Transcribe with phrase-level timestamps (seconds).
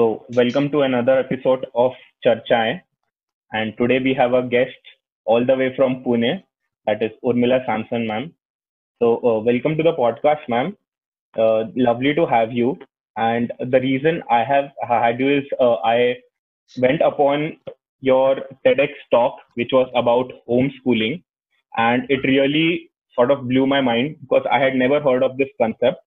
[0.00, 1.92] So, welcome to another episode of
[2.24, 2.80] Charchaएं.
[3.52, 4.78] And today we have a guest
[5.26, 6.42] all the way from Pune,
[6.86, 8.32] that is Urmila Samson, ma'am.
[8.98, 10.74] So, uh, welcome to the podcast, ma'am.
[11.38, 12.78] Uh, lovely to have you.
[13.18, 16.16] And the reason I have had you is uh, I
[16.78, 17.58] went upon
[18.00, 21.22] your TEDx talk, which was about homeschooling,
[21.76, 25.50] and it really sort of blew my mind because I had never heard of this
[25.60, 26.00] concept.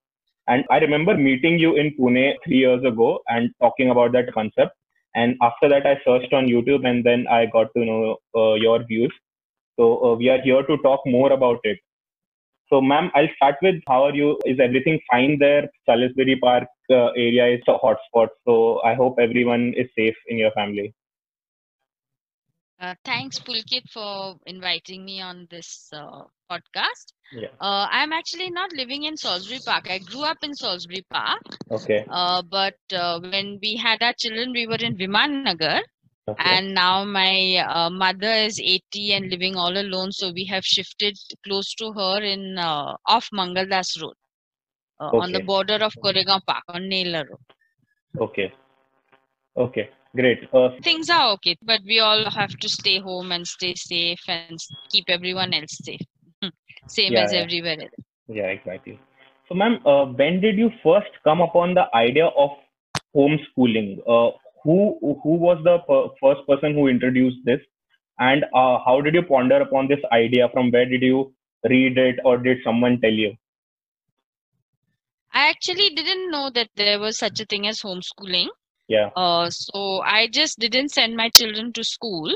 [0.46, 4.72] And I remember meeting you in Pune three years ago and talking about that concept.
[5.14, 8.84] And after that, I searched on YouTube and then I got to know uh, your
[8.84, 9.12] views.
[9.78, 11.78] So uh, we are here to talk more about it.
[12.70, 14.38] So, ma'am, I'll start with how are you?
[14.44, 15.68] Is everything fine there?
[15.86, 18.28] Salisbury Park uh, area is a hotspot.
[18.46, 20.94] So I hope everyone is safe in your family.
[22.84, 27.12] Uh, thanks, Pulkit, for inviting me on this uh, podcast.
[27.32, 27.48] Yeah.
[27.60, 29.90] Uh, I'm actually not living in Salisbury Park.
[29.90, 32.06] I grew up in Salisbury Park, Okay.
[32.10, 35.80] uh, but uh, when we had our children, we were in Viman Nagar.
[36.28, 36.42] Okay.
[36.44, 41.16] And now my uh, mother is 80 and living all alone, so we have shifted
[41.44, 44.14] close to her in uh, off Mangaldas Road,
[45.00, 47.40] uh, on the border of Koregaon Park on Naylor Road.
[48.20, 48.52] Okay.
[49.56, 49.90] Okay.
[50.14, 50.48] Great.
[50.52, 54.58] Uh, Things are okay, but we all have to stay home and stay safe and
[54.90, 56.00] keep everyone else safe.
[56.86, 57.44] Same Yeah, as yeah.
[57.44, 58.04] everywhere else.
[58.28, 58.98] Yeah, exactly.
[59.48, 62.50] So, ma'am, uh, when did you first come upon the idea of
[63.16, 63.98] homeschooling?
[64.06, 64.30] Uh,
[64.64, 67.60] who who was the per- first person who introduced this,
[68.18, 70.48] and uh, how did you ponder upon this idea?
[70.52, 71.32] From where did you
[71.68, 73.34] read it, or did someone tell you?
[75.32, 78.48] I actually didn't know that there was such a thing as homeschooling.
[78.88, 79.10] Yeah.
[79.16, 82.34] Uh, so I just didn't send my children to school.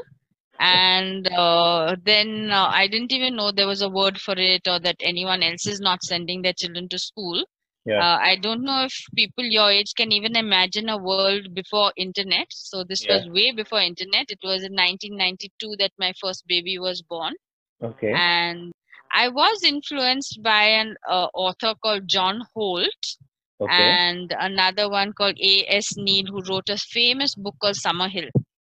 [0.61, 4.79] And uh, then uh, I didn't even know there was a word for it or
[4.81, 7.45] that anyone else is not sending their children to school.
[7.85, 8.05] Yeah.
[8.05, 12.47] Uh, I don't know if people your age can even imagine a world before internet.
[12.51, 13.09] So this Yeah.
[13.09, 14.31] was way before internet.
[14.31, 17.35] It was in 1992 that my first baby was born.
[17.83, 18.15] Okay.
[18.15, 18.73] And
[19.13, 23.17] I was influenced by an uh, author called John Holt
[23.61, 24.01] Okay.
[24.07, 25.97] and another one called A.S.
[25.97, 28.31] Neill, who wrote a famous book called Summerhill.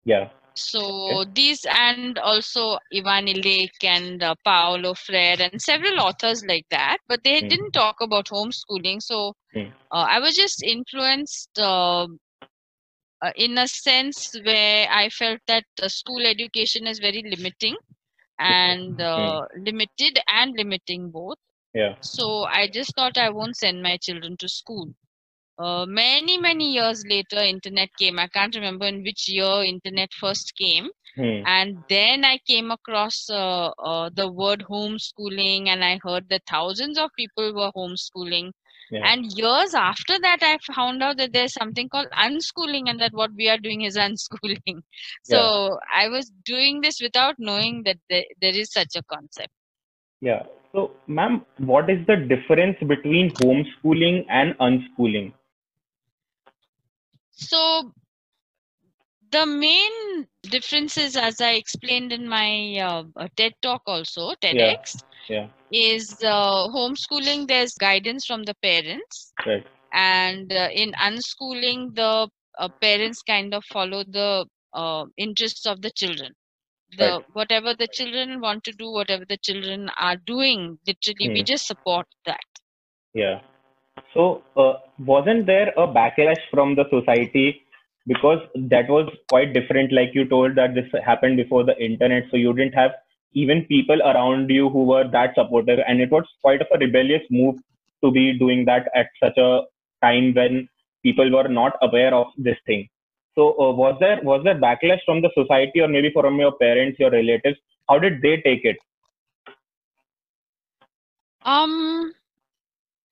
[0.04, 0.28] Yeah.
[0.56, 6.98] So these and also Ivan Illich and uh, Paulo Freire and several authors like that,
[7.08, 7.42] but they Hmm.
[7.42, 9.02] didn't talk about homeschooling.
[9.02, 9.68] So Hmm.
[9.90, 12.06] uh, I was just influenced uh,
[13.22, 17.76] uh, in a sense where I felt that uh, school education is very limiting
[18.38, 21.38] and uh, limited and limiting both.
[21.74, 21.94] Yeah.
[22.00, 24.94] So I just thought I won't send my children to school.
[25.58, 28.18] Uh, many many years later, internet came.
[28.18, 31.42] I can't remember in which year internet first came, Hmm.
[31.44, 36.98] and then I came across uh, uh, the word homeschooling, and I heard that thousands
[36.98, 38.52] of people were homeschooling.
[38.90, 39.04] Yeah.
[39.04, 43.30] And years after that, I found out that there's something called unschooling, and that what
[43.36, 44.82] we are doing is unschooling.
[45.24, 49.52] So I was doing this without knowing that there, there is such a concept.
[50.20, 50.44] Yeah.
[50.72, 55.32] So, ma'am, what is the difference between homeschooling and unschooling?
[57.30, 57.92] So
[59.30, 65.48] the main differences, as I explained in my uh, TED talk also, TEDx, Yeah.
[65.70, 67.46] is uh, homeschooling.
[67.48, 69.66] There's guidance from the parents, Right.
[69.92, 75.90] and uh, in unschooling, the uh, parents kind of follow the uh, interests of the
[75.90, 76.32] children.
[76.98, 77.24] The Right.
[77.32, 81.44] whatever the children want to do, whatever the children are doing, literally, we Hmm.
[81.44, 82.40] just support that.
[83.14, 83.40] Yeah.
[84.14, 87.62] So, uh, wasn't there a backlash from the society
[88.06, 89.92] because that was quite different?
[89.92, 92.92] Like you told that this happened before the internet, so you didn't have
[93.32, 97.22] even people around you who were that supportive, and it was quite of a rebellious
[97.30, 97.56] move
[98.04, 99.62] to be doing that at such a
[100.02, 100.68] time when
[101.02, 102.88] people were not aware of this thing.
[103.34, 106.98] So, uh, was there was there backlash from the society or maybe from your parents,
[106.98, 107.58] your relatives?
[107.88, 108.76] How did they take it?
[111.44, 112.12] Um,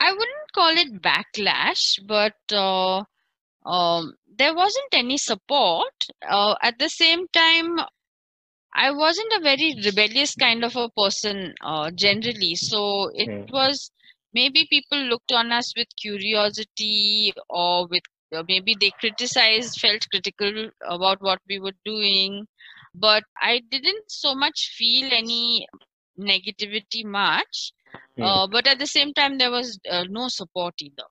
[0.00, 3.05] I wouldn't call it backlash, but uh,
[3.65, 6.06] um, there wasn't any support.
[6.26, 7.79] Uh, at the same time,
[8.75, 12.55] I wasn't a very rebellious kind of a person uh, generally.
[12.56, 13.50] So it Hmm.
[13.50, 13.91] was
[14.32, 18.03] maybe people looked on us with curiosity or with
[18.34, 22.46] uh, maybe they criticized, felt critical about what we were doing.
[22.94, 25.66] But I didn't so much feel any
[26.19, 27.72] negativity much.
[28.16, 28.22] Hmm.
[28.22, 31.04] Uh, but at the same time, there was uh, no support either.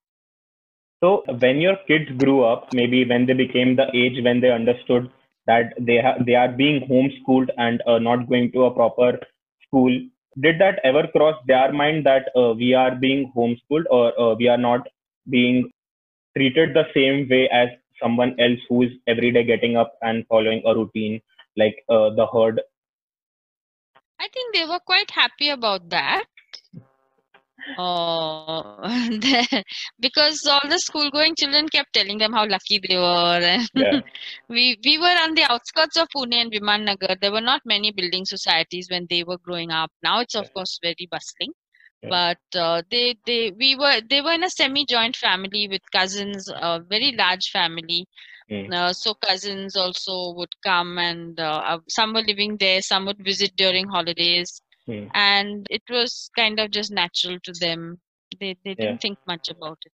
[1.03, 5.11] So when your kids grew up, maybe when they became the age when they understood
[5.45, 9.19] that they ha- they are being homeschooled and uh, not going to a proper
[9.67, 9.91] school,
[10.41, 14.47] did that ever cross their mind that uh, we are being homeschooled or uh, we
[14.47, 14.87] are not
[15.29, 15.71] being
[16.37, 17.69] treated the same way as
[18.01, 21.21] someone else who is every day getting up and following a routine
[21.57, 22.61] like uh, the herd
[24.19, 26.25] I think they were quite happy about that.
[27.77, 29.09] Uh,
[29.99, 33.99] because all the school going children kept telling them how lucky they were yeah
[34.49, 37.17] we we were on the outskirts of Pune and Viman Nagar.
[37.19, 39.91] There were not many building societies when they were growing up.
[40.01, 41.51] Now it's of course very bustling.
[42.09, 46.79] But uh, they they we were they were in a semi-joint family with cousins, a
[46.87, 48.07] very large family.
[48.49, 48.69] Hmm.
[48.71, 53.19] Uh, so cousins also would come and uh, uh, some were living there, some would
[53.23, 55.07] visit during holidays, Hmm.
[55.13, 57.99] and it was kind of just natural to them.
[58.39, 58.97] They they didn't Yeah.
[59.01, 59.91] think much about it.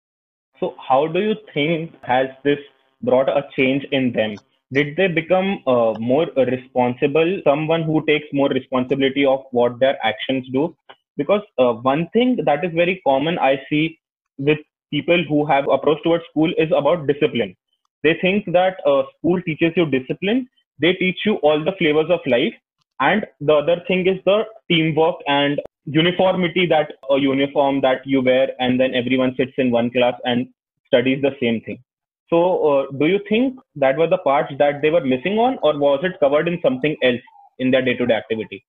[0.60, 2.58] So, how do you think has this
[3.02, 4.40] brought a change in them?
[4.72, 7.40] Did they become uh, more responsible?
[7.44, 10.76] Someone who takes more responsibility of what their actions do?
[11.16, 13.98] Because uh, one thing that is very common I see
[14.38, 14.58] with
[14.90, 17.56] people who have approach towards school is about discipline.
[18.02, 20.48] They think that uh, school teaches you discipline.
[20.80, 22.54] They teach you all the flavors of life,
[23.00, 28.48] and the other thing is the teamwork and uniformity that a uniform that you wear,
[28.58, 30.48] and then everyone sits in one class and
[30.86, 31.82] studies the same thing.
[32.30, 32.38] So,
[32.70, 36.00] uh, do you think that were the parts that they were missing on, or was
[36.02, 37.20] it covered in something else
[37.58, 38.64] in their day-to-day activity?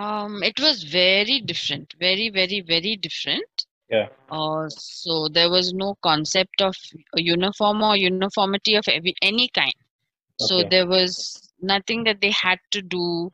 [0.00, 3.66] Um, it was very different, very, very, very different.
[3.90, 4.08] Yeah.
[4.30, 6.74] Uh, so there was no concept of
[7.16, 9.74] uniform or uniformity of every, any kind.
[10.40, 13.30] So there was nothing that they had to do,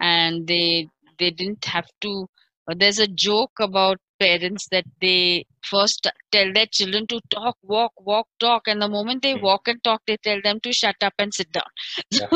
[0.00, 0.88] and they
[1.18, 2.26] they didn't have to.
[2.68, 7.92] Uh, there's a joke about parents that they first tell their children to talk, walk,
[7.98, 9.48] walk, talk, and the moment they Hmm.
[9.48, 11.70] walk and talk, they tell them to shut up and sit down.
[12.10, 12.28] Yeah.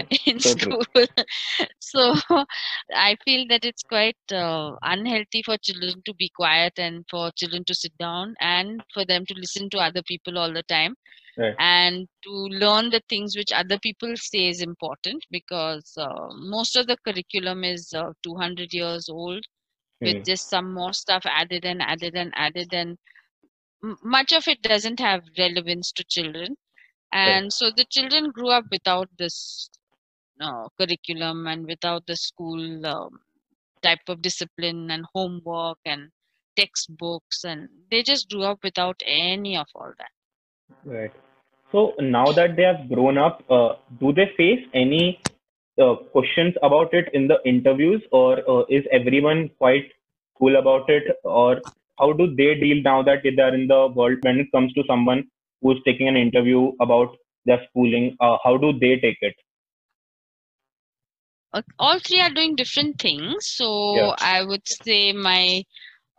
[0.26, 0.74] in So true.
[0.74, 0.84] school.
[1.78, 2.14] so
[2.94, 7.64] I feel that it's quite uh, unhealthy for children to be quiet and for children
[7.66, 10.94] to sit down and for them to listen to other people all the time
[11.36, 11.58] Right.
[11.58, 16.86] and to learn the things which other people say is important because uh, most of
[16.86, 19.44] the curriculum is uh, 200 years old
[20.04, 20.24] with Hmm.
[20.24, 22.98] just some more stuff added and added and added and
[24.02, 26.56] much of it doesn't have relevance to children
[27.12, 29.70] and so the children grew up without this
[30.40, 33.20] uh, curriculum and without the school um,
[33.82, 36.10] type of discipline and homework and
[36.56, 40.10] textbooks and they just grew up without any of all that
[40.84, 41.12] Right.
[41.72, 45.20] So now that they have grown up, uh, do they face any
[45.80, 49.90] uh, questions about it in the interviews, or uh, is everyone quite
[50.38, 51.62] cool about it, or
[51.98, 54.82] how do they deal now that they are in the world when it comes to
[54.86, 55.24] someone
[55.62, 58.16] who's taking an interview about their schooling?
[58.20, 59.34] Uh, how do they take it?
[61.52, 64.14] uh, all three are doing different things so Yeah.
[64.18, 65.62] i would say my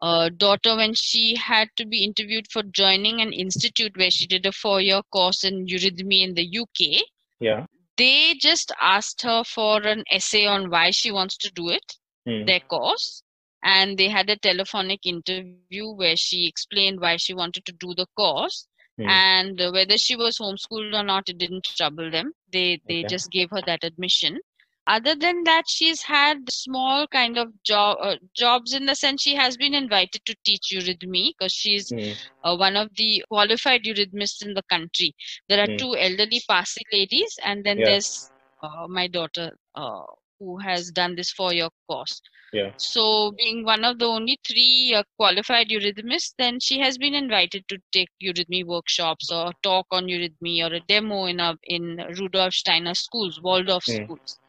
[0.01, 4.45] uh, daughter when she had to be interviewed for joining an institute where she did
[4.45, 7.03] a four year course in eurythmy in the uk
[7.39, 7.65] Yeah.
[7.98, 12.48] They just asked her for an essay on why she wants to do it Hmm.
[12.48, 13.24] their course
[13.63, 18.07] and they had a telephonic interview where she explained why she wanted to do the
[18.16, 18.68] course
[18.98, 19.19] Hmm.
[19.19, 23.13] and whether she was homeschooled or not it didn't trouble them they they Okay.
[23.13, 24.39] just gave her that admission
[24.88, 29.36] other than that she's had small kind of job uh, jobs in the sense she
[29.36, 32.13] has been invited to teach eurythmy because she's Hmm.
[32.44, 35.13] uh, one of the qualified eurythmists in the country
[35.50, 35.80] there are Hmm.
[35.80, 37.86] two elderly Parsi ladies and then Yeah.
[37.86, 38.32] there's
[38.63, 40.04] uh, my daughter uh,
[40.40, 42.22] who has done this four year course
[42.54, 42.72] Yeah.
[42.78, 47.68] so, being one of the only three uh, qualified eurythmists, then she has been invited
[47.70, 52.54] to take eurythmy workshops or talk on eurythmy or a demo in a in Rudolf
[52.54, 54.06] Steiner schools, Waldorf Hmm.
[54.06, 54.40] schools.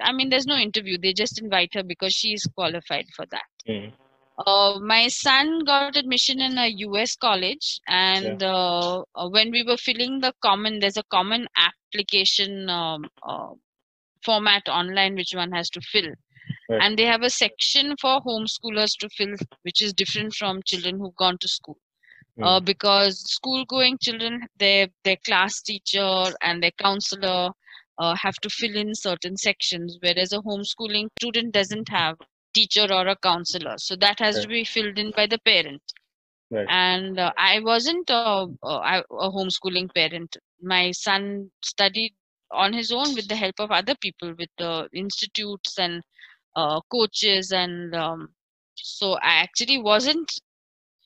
[0.00, 3.44] I mean, there's no interview; they just invite her because she is qualified for that.
[3.66, 3.90] Hmm.
[4.38, 9.76] Uh, my son got admission in a US college, and uh, uh, when we were
[9.76, 13.52] filling the common, there's a common application um, uh,
[14.24, 16.12] format online which one has to fill
[16.68, 16.80] Right.
[16.80, 21.16] and they have a section for homeschoolers to fill which is different from children who've
[21.16, 21.78] gone to school
[22.42, 22.60] uh, Hmm.
[22.60, 27.50] because school going children their their class teacher and their counselor
[27.98, 32.16] uh, have to fill in certain sections whereas a homeschooling student doesn't have
[32.54, 33.74] teacher or a counselor.
[33.78, 35.82] So that has to be filled in by the parent.
[36.50, 36.66] Right.
[36.68, 40.30] and uh, i wasn't a, a, a homeschooling parent.
[40.56, 42.14] My son studied
[42.50, 46.02] on his own with the help of other people with the institutes and
[46.56, 48.28] uh, coaches and um,
[48.76, 50.32] so i actually wasn't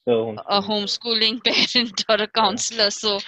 [0.05, 1.43] So a homeschooling.
[1.45, 2.91] parent or a counselor.
[2.91, 3.19] So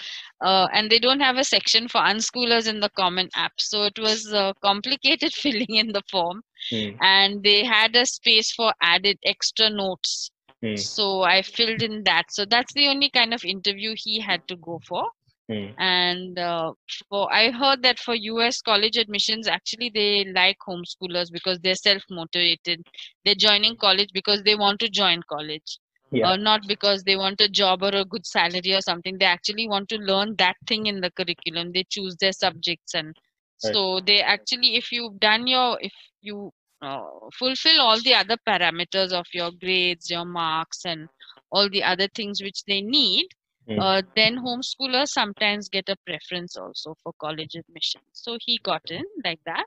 [0.43, 3.99] uh, and they don't have a section for unschoolers in the common app so it
[3.99, 6.97] was uh, complicated filling in the form Hmm.
[7.01, 10.31] and they had a space for added extra notes
[10.63, 10.83] Hmm.
[10.83, 12.25] So I filled in that.
[12.37, 15.03] So that's the only kind of interview he had to go for.
[15.49, 15.73] Hmm.
[15.79, 16.73] And uh,
[17.09, 22.03] for I heard that for US college admissions, actually they like homeschoolers because they're self
[22.11, 22.87] motivated.
[23.25, 25.79] They're joining college because they want to join college
[26.13, 26.25] Yeah.
[26.25, 29.69] uh, not because they want a job or a good salary or something they actually
[29.69, 33.17] want to learn that thing in the curriculum they choose their subjects and
[33.63, 33.79] Right.
[33.79, 35.93] so they actually if you've done your if
[36.23, 36.51] you
[36.83, 37.05] uh,
[37.39, 41.09] fulfill all the other parameters of your grades your marks and
[41.51, 43.27] all the other things which they need
[43.67, 43.81] Hmm.
[43.81, 49.05] uh, then homeschoolers sometimes get a preference also for college admission so he got in
[49.25, 49.65] like that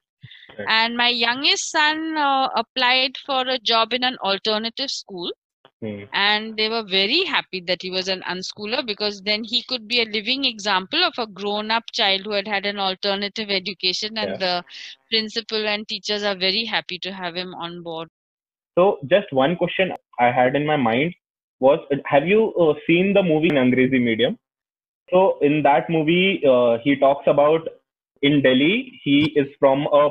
[0.57, 0.67] Right.
[0.67, 5.31] and my youngest son uh, applied for a job in an alternative school
[5.81, 6.03] Hmm.
[6.13, 10.01] and they were very happy that he was an unschooler because then he could be
[10.01, 14.29] a living example of a grown up child who had had an alternative education and
[14.31, 14.37] Yeah.
[14.39, 14.63] the
[15.09, 18.09] principal and teachers are very happy to have him on board
[18.77, 21.13] So just one question I had in my mind
[21.59, 24.37] was, have you uh, seen the movie in Angrezi medium?
[25.11, 27.67] So in that movie, uh, he talks about
[28.21, 30.09] in Delhi, he is from a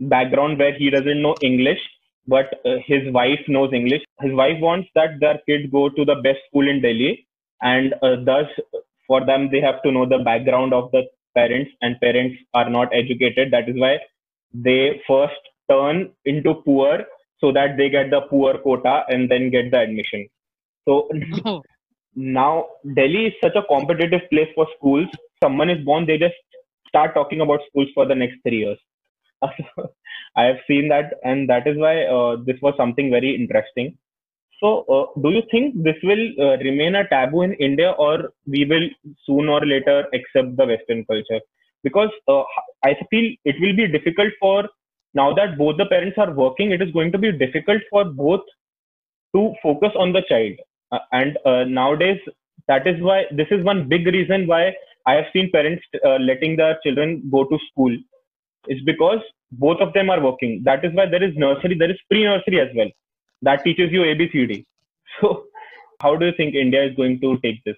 [0.00, 1.80] background where he doesn't know English,
[2.26, 4.02] but uh, his wife knows English.
[4.20, 7.26] His wife wants that their kid go to the best school in Delhi,
[7.62, 8.46] and uh, thus
[9.06, 11.04] for them they have to know the background of the
[11.34, 13.50] parents, and parents are not educated.
[13.52, 13.98] That is why
[14.52, 15.40] they first
[15.70, 17.04] turn into poor
[17.40, 20.28] so that they get the poor quota and then get the admission.
[20.86, 21.08] So
[21.44, 21.62] Oh,
[22.14, 25.08] now Delhi is such a competitive place for schools.
[25.42, 26.34] Someone is born, they just
[26.88, 28.78] start talking about schools for the next three years.
[30.36, 33.96] I have seen that, and that is why uh, this was something very interesting.
[34.60, 38.64] So, uh, do you think this will uh, remain a taboo in India, or we
[38.64, 38.88] will
[39.26, 41.40] soon or later accept the Western culture?
[41.82, 42.42] Because uh,
[42.84, 44.68] I feel it will be difficult for
[45.12, 46.72] now that both the parents are working.
[46.72, 48.40] It is going to be difficult for both
[49.34, 50.54] to focus on the child
[50.92, 52.20] uh, and uh, nowadays
[52.68, 54.72] that is why this is one big reason why
[55.06, 55.84] i have seen parents
[56.28, 57.94] letting their children go to school
[58.68, 59.20] is because
[59.52, 60.62] both of them are working.
[60.64, 62.90] That is why there is nursery there is pre nursery as well.
[63.42, 64.64] That teaches you abcd
[65.20, 65.46] so
[66.02, 67.76] how do you think india is going to take this?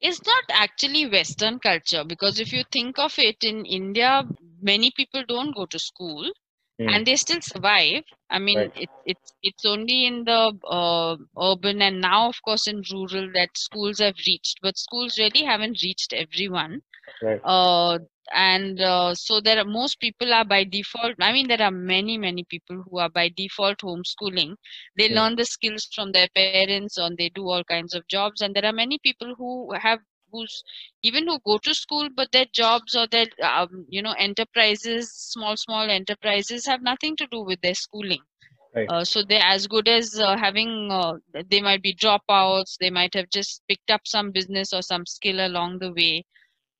[0.00, 4.24] It's not actually western culture because if you think of it in india
[4.60, 6.30] many people don't go to school
[6.78, 6.94] Hmm.
[6.94, 8.04] and they still survive.
[8.30, 8.74] I mean Right.
[8.74, 13.56] it, it's it's only in the uh, urban and now of course in rural that
[13.56, 16.82] schools have reached but schools really haven't reached everyone.
[17.22, 17.42] Right.
[17.42, 17.98] Uh,
[18.34, 22.16] and uh, so there are most people are by default i mean there are many
[22.18, 24.54] many people who are by default homeschooling
[24.98, 25.18] they Hmm.
[25.18, 28.58] learn the skills from their parents and they do all kinds of jobs and there
[28.58, 29.98] are many people who have
[30.30, 30.62] who's
[31.02, 35.56] even who go to school but their jobs or their um, you know enterprises small
[35.56, 38.22] small enterprises have nothing to do with their schooling
[38.74, 38.92] Right.
[38.92, 41.14] uh, so they're as good as uh, having uh,
[41.50, 45.40] they might be dropouts they might have just picked up some business or some skill
[45.46, 46.24] along the way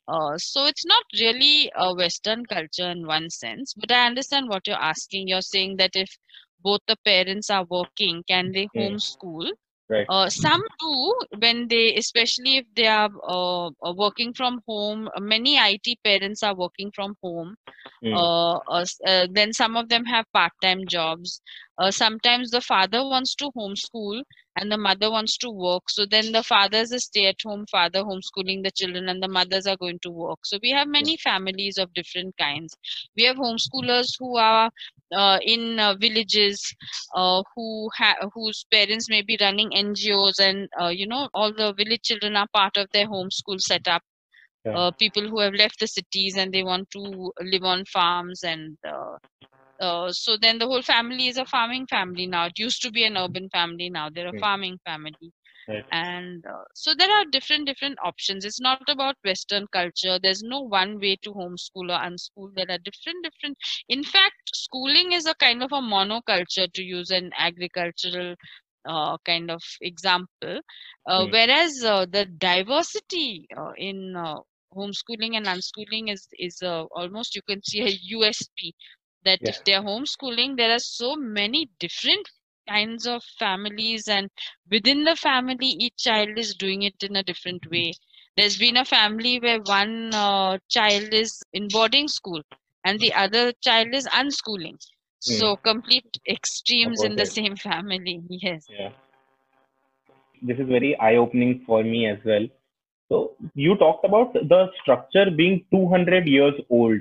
[0.09, 4.67] uh, so it's not really a Western culture in one sense, but I understand what
[4.67, 5.29] you're asking.
[5.29, 6.19] You're saying that if
[6.63, 8.79] both the parents are working, can they Hmm.
[8.79, 9.49] homeschool?
[9.89, 15.09] right Uh, some do when they, especially if they are uh, uh, working from home.
[15.21, 17.57] Many IT parents are working from home.
[18.13, 18.59] Uh,
[19.31, 21.41] then some of them have part-time jobs.
[21.79, 24.23] Uh, sometimes the father wants to homeschool
[24.57, 25.89] and the mother wants to work.
[25.89, 29.77] So then the father is a stay-at-home father homeschooling the children, and the mothers are
[29.77, 30.41] going to work.
[30.45, 32.77] So we have many families of different kinds.
[33.17, 34.71] We have homeschoolers who are
[35.15, 36.75] uh, in uh, villages
[37.15, 41.73] uh, who ha- whose parents may be running NGOs, and uh, you know all the
[41.75, 44.03] village children are part of their homeschool setup.
[44.65, 44.77] Yeah.
[44.77, 48.77] Uh, people who have left the cities and they want to live on farms and
[49.83, 52.47] uh, so then the whole family is a farming family now.
[52.47, 53.91] It used to be an urban family.
[53.91, 55.33] Now they're a farming family.
[55.69, 55.85] Right.
[55.93, 58.45] And uh, so there are different different options.
[58.45, 60.19] It's not about western culture.
[60.23, 62.53] There's no one way to homeschool or unschool.
[62.55, 63.59] There are different different.
[63.89, 68.37] In fact schooling is a kind of a monoculture to use an agricultural
[68.87, 70.61] uh, kind of example.
[71.07, 74.37] Uh, whereas uh, the diversity uh, in uh,
[74.75, 78.73] homeschooling and unschooling is is uh, almost you can see a usp
[79.25, 79.53] that Yeah.
[79.53, 82.29] if they're homeschooling there are so many different
[82.69, 84.31] kinds of families and
[84.71, 87.93] within the family each child is doing it in a different way
[88.37, 92.43] there's been a family where one uh, child is in boarding school
[92.85, 94.77] and the other child is unschooling
[95.19, 98.91] so complete extremes in the same family yes Yeah.
[100.43, 102.47] This is very eye opening for me as well.
[103.09, 107.01] So, you talked about the structure being 200 years old.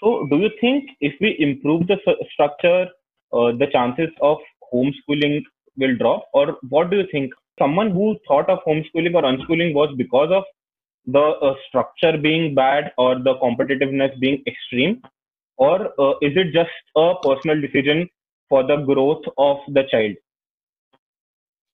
[0.00, 1.98] So, do you think if we improve the
[2.32, 2.86] structure,
[3.32, 4.38] uh, the chances of
[4.72, 5.42] homeschooling
[5.76, 6.24] will drop?
[6.32, 7.32] Or what do you think?
[7.58, 10.44] Someone who thought of homeschooling or unschooling was because of
[11.06, 15.02] the uh, structure being bad or the competitiveness being extreme?
[15.56, 18.08] Or uh, is it just a personal decision
[18.48, 20.14] for the growth of the child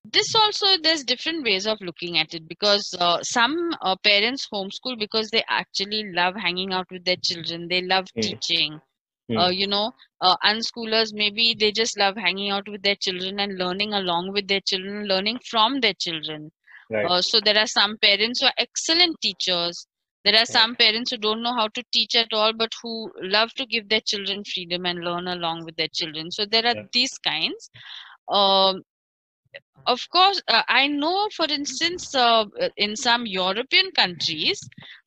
[0.05, 4.99] this also there's different ways of looking at it because uh, some uh, parents homeschool
[4.99, 7.69] because they actually love hanging out with their children.
[7.69, 8.31] They love Hmm.
[8.31, 8.81] teaching.
[9.29, 9.43] Hmm.
[9.43, 13.59] uh, you know uh, unschoolers maybe they just love hanging out with their children and
[13.59, 16.51] learning along with their children learning from their children.
[16.91, 17.11] Right.
[17.11, 19.87] Uh, so there are some parents who are excellent teachers.
[20.25, 23.53] There are some parents who don't know how to teach at all but who love
[23.55, 26.31] to give their children freedom and learn along with their children.
[26.31, 26.87] So there are Yeah.
[26.93, 27.71] these kinds.
[28.29, 28.83] Um,
[29.87, 32.45] of course uh, i know for instance uh,
[32.77, 34.61] in some european countries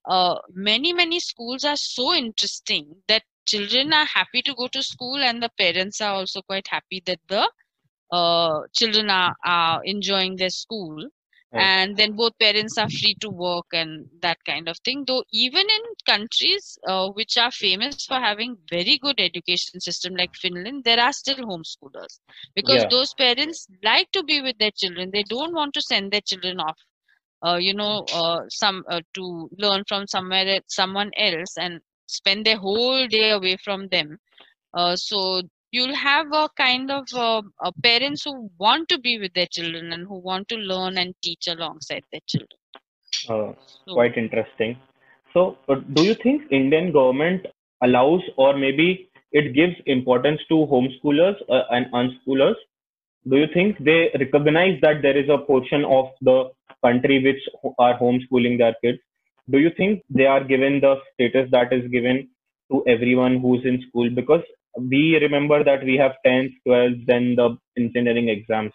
[0.10, 5.18] uh, many many schools are so interesting that children are happy to go to school
[5.18, 7.50] and the parents are also quite happy that the
[8.12, 11.08] uh, children are, are enjoying their school
[11.52, 11.72] Right.
[11.72, 15.66] and then both parents are free to work and that kind of thing though even
[15.78, 21.00] in countries uh, which are famous for having very good education system like finland there
[21.00, 22.20] are still homeschoolers
[22.56, 22.90] because Yeah.
[22.90, 26.60] those parents like to be with their children they don't want to send their children
[26.60, 26.78] off
[27.46, 32.58] uh, you know uh, some uh, to learn from somewhere someone else and spend their
[32.58, 34.18] whole day away from them
[34.74, 35.42] uh, so
[35.78, 39.94] you'll have a kind of uh, uh, parents who want to be with their children
[39.94, 42.60] and who want to learn and teach alongside their children.
[43.30, 43.52] Uh,
[43.86, 44.78] so quite interesting.
[45.34, 47.46] So uh, do you think indian government
[47.88, 52.56] allows or maybe it gives importance to homeschoolers uh, and unschoolers?
[53.30, 56.38] Do you think they recognize that there is a portion of the
[56.86, 57.44] country which
[57.78, 59.00] are homeschooling their kids?
[59.50, 62.30] Do you think they are given the status that is given
[62.72, 64.10] to everyone who's in school?
[64.10, 64.44] Because
[64.78, 68.72] we remember that we have 10th 12th then the engineering exams.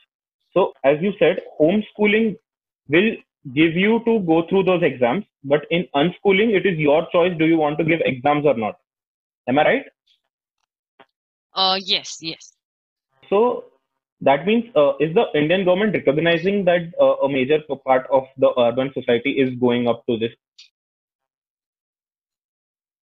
[0.54, 2.36] So as you said homeschooling
[2.88, 3.16] will
[3.54, 7.46] give you to go through those exams but in unschooling it is your choice do
[7.46, 8.76] you want to give exams or not.
[9.48, 9.84] Am i right?
[11.54, 12.52] Uh, yes yes.
[13.28, 13.64] So
[14.20, 18.50] that means uh, is the indian government recognizing that uh, a major part of the
[18.58, 20.32] urban society is going up to this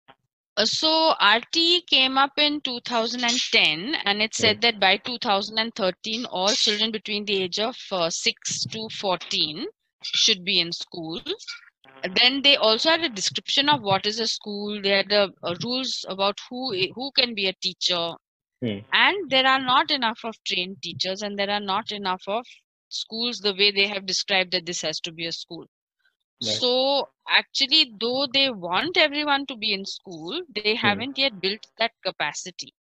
[0.08, 6.92] Uh, so RT came up in 2010 and it said that by 2013 all children
[6.92, 9.66] between the age of uh, 6 to 14
[10.04, 11.22] should be in school.
[12.16, 14.82] Then they also had a description of what is a school.
[14.82, 18.14] They had the uh, rules about who who can be a teacher.
[18.62, 18.80] Hmm.
[18.94, 22.46] and there are not enough of trained teachers and there are not enough of
[22.88, 25.66] schools the way they have described that this has to be a school
[26.42, 26.64] Right.
[26.64, 31.86] so actually though they want everyone to be in school they haven't yet built that
[31.98, 32.72] capacity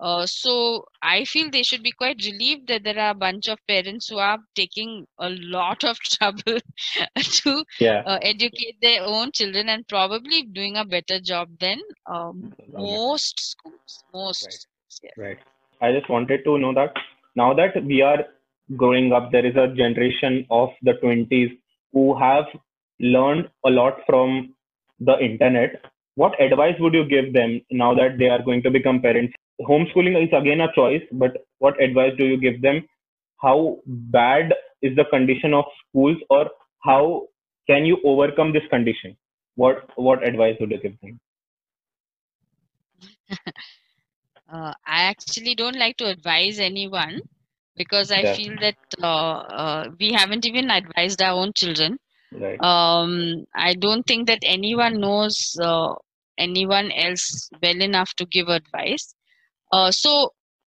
[0.00, 3.58] uh, so i feel they should be quite relieved that there are a bunch of
[3.66, 6.58] parents who are taking a lot of trouble
[7.16, 12.54] to yeah uh, educate their own children and probably doing a better job than um,
[12.76, 14.58] most schools most Right.
[14.60, 15.14] schools, yes.
[15.16, 15.38] Right.
[15.80, 16.94] I just wanted to know that
[17.36, 18.24] now that we are
[18.76, 21.50] growing up, there is a generation of the 20s
[21.92, 22.44] who have
[23.00, 24.54] learned a lot from
[25.00, 25.84] the internet.
[26.14, 29.34] What advice would you give them now that they are going to become parents?
[29.62, 32.86] Homeschooling is again a choice, but what advice do you give them?
[33.40, 36.50] How bad is the condition of schools, or
[36.82, 37.28] how
[37.68, 39.16] can you overcome this condition?
[39.56, 41.20] What what advice would you give them?
[44.52, 47.20] uh, i actually don't like to advise anyone
[47.76, 48.36] because i Yeah.
[48.36, 51.98] feel that uh, uh, we haven't even advised our own children
[52.32, 52.60] Right.
[52.60, 55.94] um, I don't think that anyone knows uh,
[56.38, 59.14] anyone else well enough to give advice.
[59.72, 60.32] Uh, so,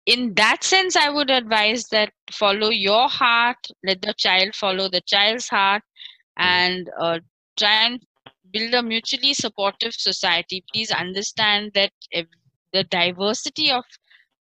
[0.06, 5.02] in that sense, I would advise that follow your heart, let the child follow the
[5.02, 5.82] child's heart,
[6.36, 7.20] and uh,
[7.58, 8.00] try and
[8.52, 10.64] build a mutually supportive society.
[10.72, 11.92] Please understand that
[12.72, 13.84] the diversity of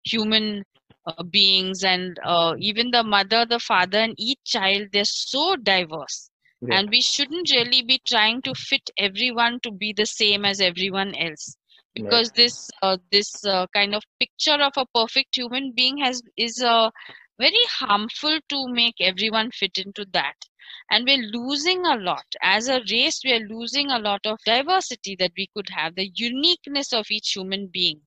[0.03, 0.63] human
[1.07, 6.29] uh, beings and uh, even the mother, the father, and each child, they're so diverse
[6.61, 6.77] Yeah.
[6.77, 11.15] and we shouldn't really be trying to fit everyone to be the same as everyone
[11.15, 11.55] else.
[11.93, 16.61] Because this uh, this uh, kind of picture of a perfect human being has is
[16.61, 16.89] uh,
[17.39, 20.35] very harmful to make everyone fit into that.
[20.89, 22.25] And we're losing a lot.
[22.41, 26.11] As a race we are losing a lot of diversity that we could have the
[26.15, 28.01] uniqueness of each human being.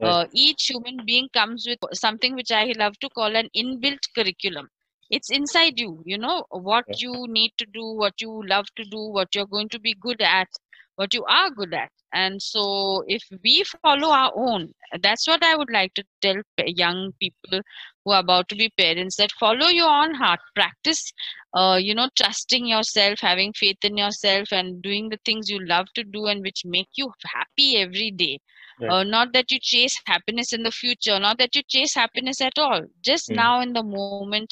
[0.00, 0.10] Right.
[0.10, 4.68] uh, each human being comes with something which i love to call an inbuilt curriculum
[5.10, 6.96] it's inside you you know what Yeah.
[6.98, 10.20] you need to do what you love to do what you're going to be good
[10.22, 10.48] at
[10.96, 14.64] what you are good at and so if we follow our own
[14.94, 17.60] that's what i would like to tell young people
[18.04, 21.12] who are about to be parents that follow your own heart practice
[21.54, 25.86] uh, you know trusting yourself having faith in yourself and doing the things you love
[25.94, 28.38] to do and which make you happy every day
[28.78, 28.96] Right.
[28.96, 32.58] uh, not that you chase happiness in the future not that you chase happiness at
[32.58, 33.50] all just Mm.
[33.50, 34.46] now in the moment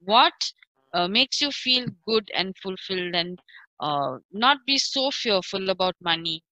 [0.00, 0.52] what
[0.92, 3.40] uh, makes you feel good and fulfilled and
[3.80, 6.42] uh, not be so fearful about money?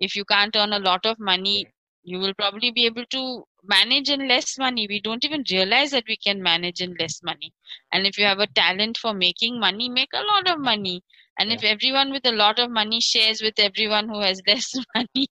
[0.00, 1.66] If you can't earn a lot of money
[2.02, 4.86] you will probably be able to manage in less money.
[4.88, 7.52] We don't even realize that we can manage in less money.
[7.92, 11.02] And if you have a talent for making money make a lot of money
[11.38, 15.28] and if everyone with a lot of money shares with everyone who has less money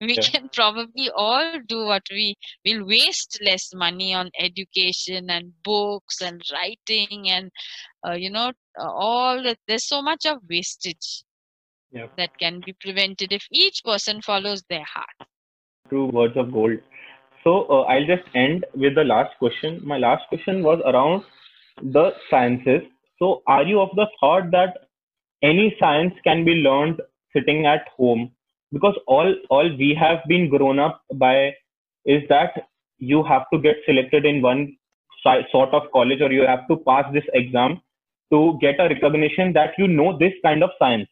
[0.00, 0.28] we Yeah.
[0.28, 6.42] can probably all do what we will waste less money on education and books and
[6.52, 7.50] writing and
[8.06, 11.24] uh, you know uh, all that there's so much of wastage
[11.92, 12.06] Yeah.
[12.16, 15.28] that can be prevented if each person follows their heart
[15.88, 16.78] True words of gold.
[17.44, 19.80] So uh, I'll just end with the last question.
[19.84, 21.24] My last question was around
[21.82, 22.82] the sciences.
[23.18, 24.88] So are you of the thought that
[25.44, 27.00] any science can be learned
[27.32, 28.30] sitting at home?
[28.72, 31.54] Because all all we have been grown up by
[32.04, 34.76] is that you have to get selected in one
[35.24, 37.80] sort of college or you have to pass this exam
[38.30, 41.08] to get a recognition that you know this kind of science.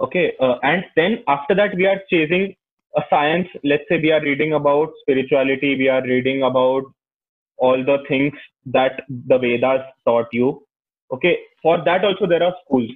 [0.00, 2.54] Okay, uh, and then after that we are chasing
[2.96, 6.84] a science let's say we are reading about spirituality we are reading about
[7.56, 8.34] all the things
[8.66, 10.50] that the vedas taught you
[11.12, 12.90] okay for that also there are schools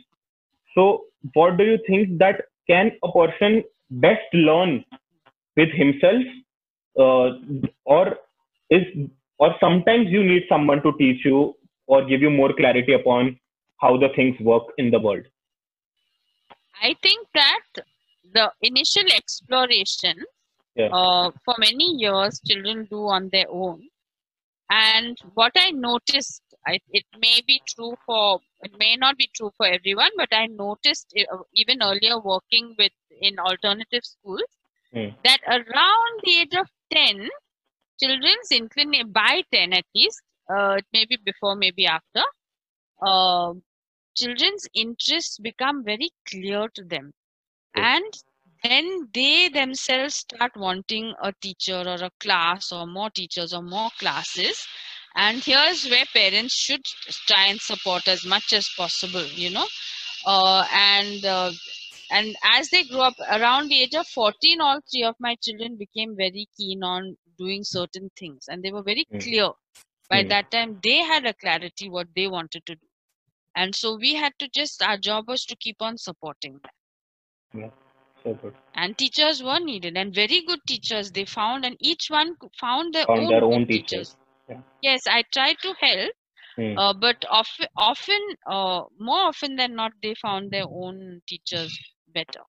[0.77, 4.85] so what do you think that can a person best learn
[5.57, 6.23] with himself?
[6.99, 7.31] Uh,
[7.85, 8.17] or
[8.71, 8.83] is
[9.39, 11.55] or sometimes you need someone to teach you
[11.87, 13.39] or give you more clarity upon
[13.81, 15.25] how the things work in the world?
[16.83, 17.85] I think that
[18.33, 20.25] the initial exploration
[20.75, 20.89] Yeah.
[20.93, 23.89] uh, for many years children do on their own.
[24.71, 29.51] And what i noticed I, it may be true for it may not be true
[29.57, 34.45] for everyone but i noticed uh, even earlier working with in alternative schools
[34.93, 35.11] Hmm.
[35.25, 37.29] that around the age of 10
[38.01, 40.23] children's inclination by 10 at least
[40.55, 42.23] uh, it may be before maybe after
[43.07, 43.53] uh,
[44.17, 47.13] children's interests become very clear to them
[47.75, 47.91] Good.
[47.95, 48.15] and
[48.63, 53.91] then they themselves start wanting a teacher or a class or more teachers or more
[53.99, 54.67] classes
[55.17, 56.85] and here's where parents should
[57.27, 59.67] try and support as much as possible you know.
[60.27, 61.53] Uh, and uh,
[62.11, 65.77] and as they grew up around the age of 14 all three of my children
[65.77, 68.45] became very keen on doing certain things.
[68.49, 69.19] And they were very Hmm.
[69.21, 69.51] clear.
[70.11, 70.29] By Hmm.
[70.29, 72.87] that time they had a clarity what they wanted to do.
[73.57, 76.61] And so we had to just our job was to keep on supporting
[77.55, 77.73] them.
[78.23, 78.55] So good.
[78.75, 79.97] And teachers were needed.
[79.97, 83.67] And very good teachers they found and each one found their Found own their own
[83.67, 84.17] teachers, teachers.
[84.49, 84.61] Yeah.
[84.81, 86.13] yes i try to help
[86.57, 86.77] Hmm.
[86.77, 91.79] uh, but often often uh, more often than not they found their own teachers
[92.09, 92.43] better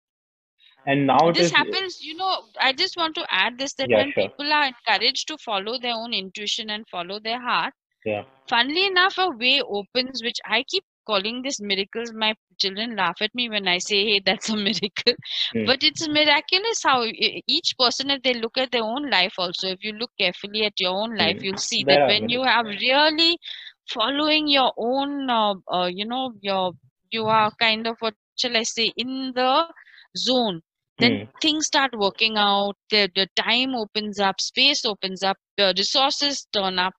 [0.85, 4.13] and now this happens you know i just want to add this that Yeah, when
[4.13, 4.31] sure.
[4.31, 7.73] people are encouraged to follow their own intuition and follow their heart
[8.05, 13.21] yeah funnily enough a way opens which i keep calling this miracles my children laugh
[13.21, 15.15] at me when i say hey that's a miracle
[15.53, 15.69] Hmm.
[15.69, 17.03] but it's miraculous how
[17.57, 20.79] each person if they look at their own life also if you look carefully at
[20.79, 21.47] your own life Hmm.
[21.47, 23.37] you'll see There that when you have really
[23.93, 26.71] following your own uh, uh, you know your
[27.11, 29.51] you are kind of what shall i say in the
[30.17, 30.61] zone
[30.99, 31.41] then Hmm.
[31.41, 36.79] things start working out the, the time opens up space opens up the resources turn
[36.79, 36.93] up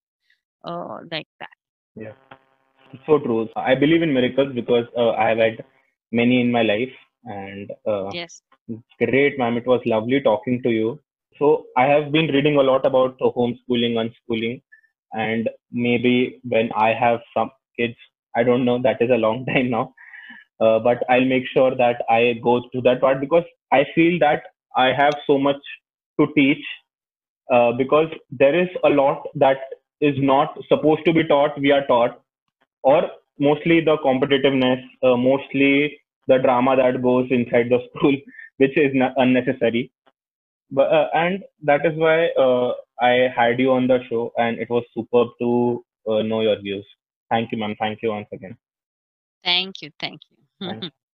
[0.64, 1.56] uh, like that
[1.96, 2.12] Yeah,
[3.06, 3.48] so true.
[3.56, 5.64] I believe in miracles because uh, I have had
[6.12, 6.92] many in my life,
[7.24, 8.42] and uh, yes
[8.98, 9.56] great, ma'am.
[9.56, 11.00] It was lovely talking to you.
[11.38, 14.62] So I have been reading a lot about the homeschooling, unschooling,
[15.12, 17.94] and maybe when I have some kids,
[18.36, 18.80] I don't know.
[18.82, 19.94] That is a long time now,
[20.60, 24.42] uh, but I'll make sure that I go to that part because I feel that
[24.76, 25.62] I have so much
[26.20, 26.64] to teach
[27.52, 29.58] uh, because there is a lot that
[30.00, 32.20] is not supposed to be taught we are taught
[32.82, 38.16] or mostly the competitiveness uh, mostly the drama that goes inside the school
[38.58, 39.90] which is n- unnecessary.
[40.70, 44.68] But uh, and that is why uh, i had you on the show and it
[44.70, 46.86] was superb to uh, know your views.
[47.30, 47.76] Thank you ma'am.
[47.78, 48.56] Thank you once again.
[49.44, 49.90] Thank you.
[49.98, 50.36] Thank you